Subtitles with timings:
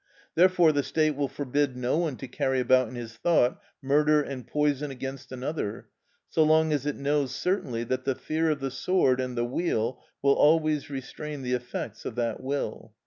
[0.33, 4.47] Therefore the state will forbid no one to carry about in his thought murder and
[4.47, 5.89] poison against another,
[6.27, 10.01] so long as it knows certainly that the fear of the sword and the wheel
[10.23, 12.95] will always restrain the effects of that will.